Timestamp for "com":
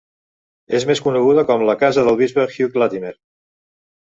1.51-1.67